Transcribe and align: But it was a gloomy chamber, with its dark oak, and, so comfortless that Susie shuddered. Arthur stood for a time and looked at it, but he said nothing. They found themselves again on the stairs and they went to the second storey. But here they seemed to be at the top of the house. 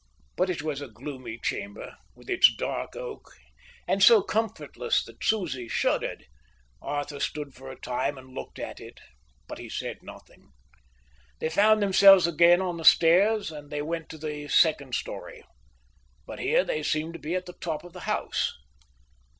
But 0.35 0.49
it 0.49 0.63
was 0.63 0.81
a 0.81 0.87
gloomy 0.87 1.37
chamber, 1.37 1.95
with 2.15 2.27
its 2.27 2.51
dark 2.55 2.95
oak, 2.95 3.35
and, 3.87 4.01
so 4.01 4.23
comfortless 4.23 5.03
that 5.05 5.23
Susie 5.23 5.67
shuddered. 5.67 6.25
Arthur 6.81 7.19
stood 7.19 7.53
for 7.53 7.69
a 7.69 7.79
time 7.79 8.17
and 8.17 8.33
looked 8.33 8.57
at 8.57 8.79
it, 8.79 8.99
but 9.47 9.59
he 9.59 9.69
said 9.69 10.01
nothing. 10.01 10.49
They 11.37 11.49
found 11.49 11.83
themselves 11.83 12.25
again 12.25 12.61
on 12.63 12.77
the 12.77 12.83
stairs 12.83 13.51
and 13.51 13.69
they 13.69 13.83
went 13.83 14.09
to 14.09 14.17
the 14.17 14.47
second 14.47 14.95
storey. 14.95 15.43
But 16.25 16.39
here 16.39 16.63
they 16.63 16.81
seemed 16.81 17.13
to 17.13 17.19
be 17.19 17.35
at 17.35 17.45
the 17.45 17.53
top 17.61 17.83
of 17.83 17.93
the 17.93 17.99
house. 18.09 18.55